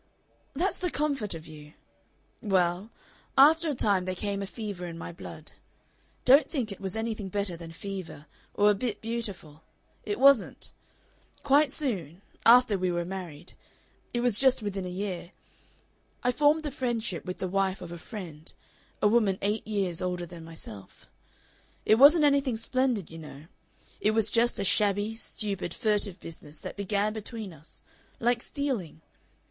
[0.53, 1.73] "That's the comfort of you.
[2.41, 2.89] Well,
[3.37, 5.51] after a time there came a fever in my blood.
[6.25, 8.25] Don't think it was anything better than fever
[8.55, 9.61] or a bit beautiful.
[10.03, 10.71] It wasn't.
[11.43, 13.53] Quite soon, after we were married
[14.11, 15.33] it was just within a year
[16.23, 18.51] I formed a friendship with the wife of a friend,
[19.03, 21.07] a woman eight years older than myself....
[21.85, 23.45] It wasn't anything splendid, you know.
[23.99, 27.83] It was just a shabby, stupid, furtive business that began between us.
[28.19, 29.01] Like stealing.